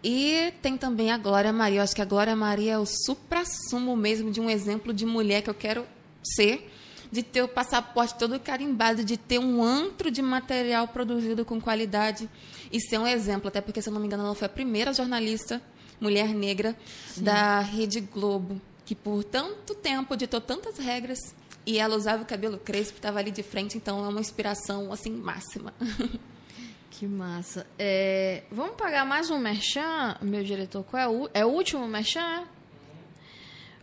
[0.02, 1.80] E tem também a Glória Maria.
[1.80, 5.42] Eu acho que a Glória Maria é o supra-sumo mesmo de um exemplo de mulher
[5.42, 5.86] que eu quero
[6.24, 6.72] ser
[7.12, 12.30] de ter o passaporte todo carimbado, de ter um antro de material produzido com qualidade
[12.72, 13.48] e ser um exemplo.
[13.48, 15.62] Até porque, se eu não me engano, ela foi a primeira jornalista
[16.00, 16.76] mulher negra
[17.08, 17.24] Sim.
[17.24, 22.58] da Rede Globo, que por tanto tempo ditou tantas regras e ela usava o cabelo
[22.58, 25.74] crespo, estava ali de frente, então é uma inspiração assim máxima.
[26.92, 27.66] Que massa.
[27.78, 30.84] É, vamos pagar mais um merchan, meu diretor?
[30.84, 32.44] Qual é o, é o último merchan?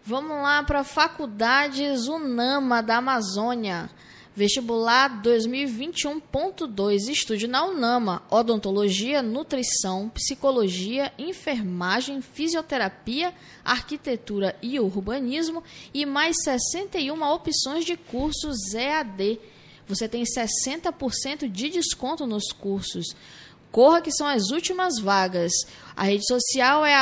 [0.09, 3.91] Vamos lá para Faculdades Unama da Amazônia.
[4.37, 7.09] Vestibular 2021.2.
[7.09, 8.23] Estude na Unama.
[8.31, 19.41] Odontologia, nutrição, psicologia, enfermagem, fisioterapia, arquitetura e urbanismo e mais 61 opções de cursos EAD.
[19.89, 23.07] Você tem 60% de desconto nos cursos.
[23.77, 25.53] Corra que são as últimas vagas.
[25.95, 26.95] A rede social é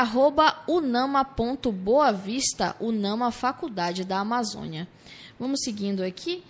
[0.66, 4.88] unama.boavista, Unama Faculdade da Amazônia.
[5.38, 6.42] Vamos seguindo aqui.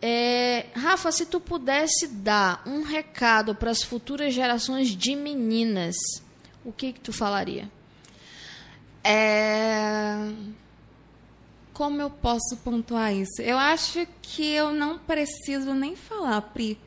[0.00, 5.96] É, Rafa, se tu pudesse dar um recado para as futuras gerações de meninas,
[6.64, 7.68] o que que tu falaria?
[9.02, 10.14] É...
[11.72, 13.42] Como eu posso pontuar isso?
[13.42, 16.78] Eu acho que eu não preciso nem falar, Pri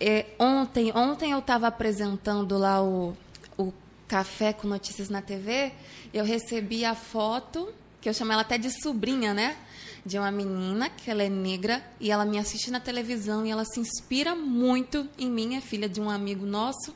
[0.00, 3.14] é, ontem, ontem eu estava apresentando lá o,
[3.58, 3.70] o
[4.08, 5.72] Café com Notícias na TV,
[6.12, 7.68] eu recebi a foto,
[8.00, 9.58] que eu chamo ela até de sobrinha, né?
[10.04, 13.66] De uma menina, que ela é negra, e ela me assiste na televisão e ela
[13.66, 16.94] se inspira muito em mim, é filha de um amigo nosso.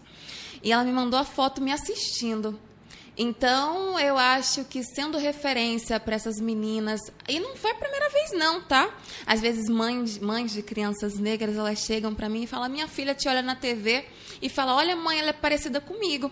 [0.63, 2.59] E ela me mandou a foto me assistindo.
[3.17, 8.33] Então, eu acho que sendo referência para essas meninas, e não foi a primeira vez
[8.33, 8.93] não, tá?
[9.25, 13.15] Às vezes mães, mães de crianças negras, elas chegam para mim e falam: "Minha filha
[13.15, 14.05] te olha na TV
[14.43, 16.31] e fala: "Olha, mãe, ela é parecida comigo".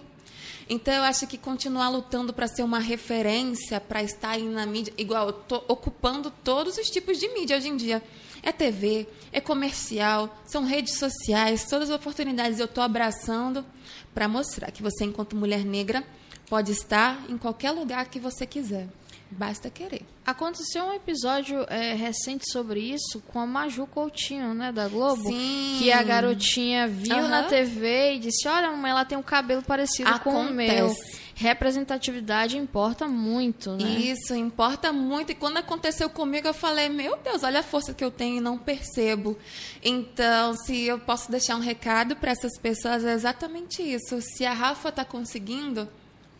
[0.68, 4.92] Então, eu acho que continuar lutando para ser uma referência, para estar aí na mídia,
[4.96, 8.02] igual eu tô ocupando todos os tipos de mídia hoje em dia.
[8.42, 13.64] É TV, é comercial, são redes sociais, todas as oportunidades eu estou abraçando
[14.12, 16.04] para mostrar que você, enquanto mulher negra,
[16.52, 18.86] pode estar em qualquer lugar que você quiser.
[19.30, 20.02] Basta querer.
[20.26, 25.22] Aconteceu um episódio é, recente sobre isso com a Maju Coutinho, né, da Globo.
[25.22, 25.76] Sim.
[25.78, 27.28] Que a garotinha viu uhum.
[27.28, 30.44] na TV e disse: Olha, mamãe, ela tem um cabelo parecido Acontece.
[30.46, 30.94] com o meu.
[31.34, 33.88] Representatividade importa muito, né?
[33.88, 35.32] Isso, importa muito.
[35.32, 38.40] E quando aconteceu comigo, eu falei: Meu Deus, olha a força que eu tenho e
[38.40, 39.38] não percebo.
[39.82, 44.20] Então, se eu posso deixar um recado para essas pessoas, é exatamente isso.
[44.20, 45.88] Se a Rafa está conseguindo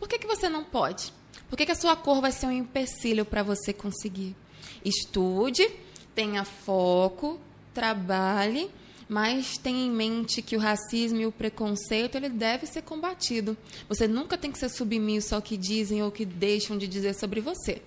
[0.03, 1.13] por que, que você não pode?
[1.49, 4.35] Por que, que a sua cor vai ser um empecilho para você conseguir?
[4.83, 5.65] Estude,
[6.13, 7.39] tenha foco,
[7.73, 8.69] trabalhe,
[9.07, 13.55] mas tenha em mente que o racismo e o preconceito ele deve ser combatido.
[13.87, 17.39] Você nunca tem que ser submisso ao que dizem ou que deixam de dizer sobre
[17.39, 17.81] você.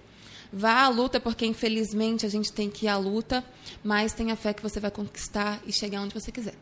[0.51, 3.45] Vá à luta, porque infelizmente a gente tem que ir à luta,
[3.85, 6.55] mas tenha fé que você vai conquistar e chegar onde você quiser.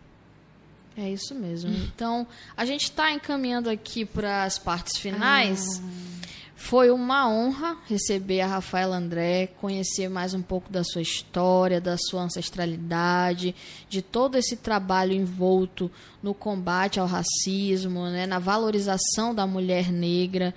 [0.97, 1.71] É isso mesmo.
[1.71, 2.27] Então,
[2.57, 5.83] a gente está encaminhando aqui para as partes finais.
[5.83, 6.15] Ah.
[6.57, 11.97] Foi uma honra receber a Rafaela André, conhecer mais um pouco da sua história, da
[11.99, 13.55] sua ancestralidade,
[13.87, 15.91] de todo esse trabalho envolto
[16.23, 20.55] no combate ao racismo, né, na valorização da mulher negra.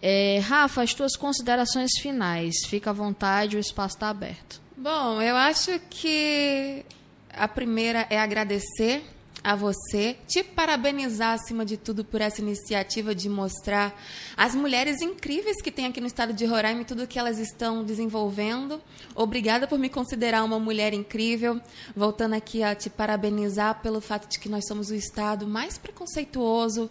[0.00, 2.54] É, Rafa, as tuas considerações finais.
[2.66, 4.62] Fica à vontade, o espaço está aberto.
[4.74, 6.86] Bom, eu acho que
[7.34, 9.04] a primeira é agradecer
[9.42, 13.98] a você, te parabenizar acima de tudo por essa iniciativa de mostrar
[14.36, 17.82] as mulheres incríveis que tem aqui no estado de Roraima e tudo que elas estão
[17.82, 18.80] desenvolvendo.
[19.14, 21.60] Obrigada por me considerar uma mulher incrível.
[21.96, 26.90] Voltando aqui a te parabenizar pelo fato de que nós somos o estado mais preconceituoso,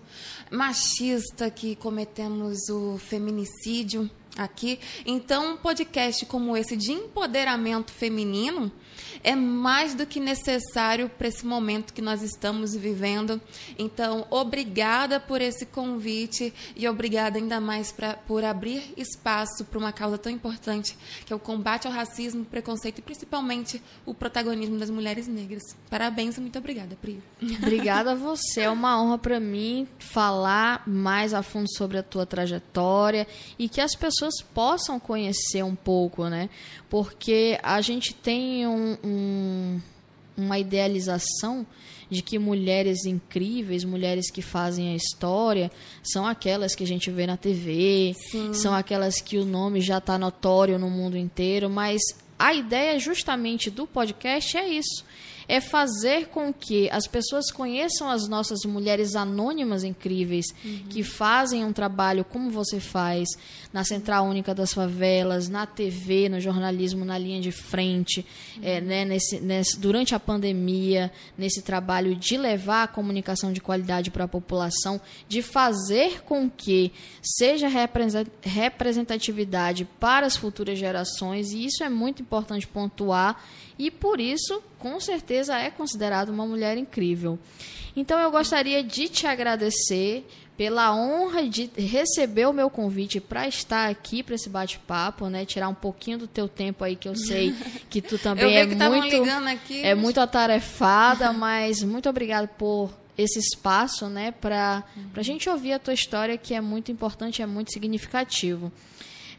[0.49, 4.79] machista que cometemos o feminicídio aqui.
[5.05, 8.71] Então, um podcast como esse de empoderamento feminino
[9.23, 13.41] é mais do que necessário para esse momento que nós estamos vivendo.
[13.77, 19.91] Então, obrigada por esse convite e obrigada ainda mais pra, por abrir espaço para uma
[19.91, 24.89] causa tão importante que é o combate ao racismo, preconceito e principalmente o protagonismo das
[24.89, 25.63] mulheres negras.
[25.89, 27.21] Parabéns e muito obrigada, Pri.
[27.61, 28.61] Obrigada a você.
[28.61, 33.27] É uma honra para mim falar mais a fundo sobre a tua trajetória
[33.57, 34.18] e que as pessoas
[34.53, 36.49] possam conhecer um pouco, né?
[36.89, 39.81] Porque a gente tem um, um,
[40.37, 41.65] uma idealização
[42.09, 45.71] de que mulheres incríveis, mulheres que fazem a história,
[46.03, 48.53] são aquelas que a gente vê na TV, Sim.
[48.53, 52.01] são aquelas que o nome já está notório no mundo inteiro, mas
[52.37, 55.05] a ideia justamente do podcast é isso
[55.49, 60.83] é fazer com que as pessoas conheçam as nossas mulheres anônimas incríveis uhum.
[60.87, 63.27] que fazem um trabalho como você faz
[63.73, 68.23] na Central Única das Favelas, na TV, no jornalismo na linha de frente,
[68.57, 68.61] uhum.
[68.63, 74.11] é, né, nesse, nesse, durante a pandemia, nesse trabalho de levar a comunicação de qualidade
[74.11, 76.91] para a população, de fazer com que
[77.23, 77.67] seja
[78.43, 83.43] representatividade para as futuras gerações, e isso é muito importante pontuar
[83.79, 87.37] e por isso, com certeza, é considerada uma mulher incrível.
[87.95, 90.25] Então eu gostaria de te agradecer
[90.55, 95.45] pela honra de receber o meu convite para estar aqui para esse bate-papo, né?
[95.45, 97.53] Tirar um pouquinho do teu tempo aí que eu sei
[97.89, 104.07] que tu também é muito aqui, é muito atarefada, mas muito obrigado por esse espaço,
[104.07, 105.03] né, para uhum.
[105.15, 108.71] a gente ouvir a tua história que é muito importante, é muito significativo.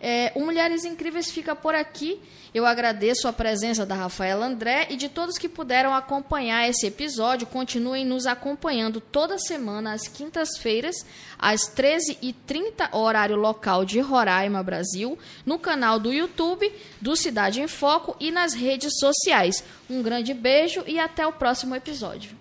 [0.00, 2.20] É, Mulheres Incríveis fica por aqui.
[2.52, 7.46] Eu agradeço a presença da Rafaela André e de todos que puderam acompanhar esse episódio.
[7.46, 10.96] Continuem nos acompanhando toda semana, às quintas-feiras,
[11.38, 18.16] às 13h30, horário local de Roraima, Brasil, no canal do YouTube do Cidade em Foco
[18.18, 19.62] e nas redes sociais.
[19.88, 22.40] Um grande beijo e até o próximo episódio.